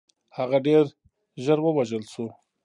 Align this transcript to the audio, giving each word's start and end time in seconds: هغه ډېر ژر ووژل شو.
هغه 0.37 0.57
ډېر 0.67 0.85
ژر 1.43 1.59
ووژل 1.61 2.03
شو. 2.11 2.25